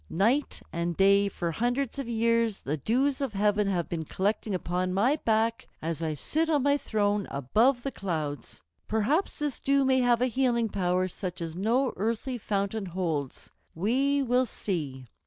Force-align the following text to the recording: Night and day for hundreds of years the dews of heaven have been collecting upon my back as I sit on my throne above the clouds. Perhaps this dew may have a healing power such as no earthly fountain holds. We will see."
Night 0.09 0.63
and 0.73 0.97
day 0.97 1.29
for 1.29 1.51
hundreds 1.51 1.99
of 1.99 2.09
years 2.09 2.61
the 2.61 2.75
dews 2.75 3.21
of 3.21 3.33
heaven 3.33 3.67
have 3.67 3.87
been 3.87 4.03
collecting 4.03 4.55
upon 4.55 4.95
my 4.95 5.17
back 5.25 5.67
as 5.79 6.01
I 6.01 6.15
sit 6.15 6.49
on 6.49 6.63
my 6.63 6.75
throne 6.75 7.27
above 7.29 7.83
the 7.83 7.91
clouds. 7.91 8.63
Perhaps 8.87 9.37
this 9.37 9.59
dew 9.59 9.85
may 9.85 9.99
have 9.99 10.19
a 10.19 10.25
healing 10.25 10.69
power 10.69 11.07
such 11.07 11.39
as 11.39 11.55
no 11.55 11.93
earthly 11.97 12.39
fountain 12.39 12.87
holds. 12.87 13.51
We 13.75 14.23
will 14.23 14.47
see." 14.47 15.05